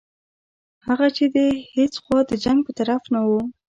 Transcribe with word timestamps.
هغه 0.87 1.07
چې 1.17 1.25
د 1.35 1.37
هیڅ 1.75 1.93
خوا 2.03 2.19
د 2.29 2.31
جنګ 2.43 2.59
په 2.67 2.71
طرف 2.79 3.01
نه 3.13 3.21
وو. 3.27 3.41